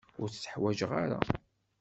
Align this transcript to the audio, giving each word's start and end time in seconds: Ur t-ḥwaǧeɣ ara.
Ur 0.21 0.27
t-ḥwaǧeɣ 0.29 0.91
ara. 1.03 1.19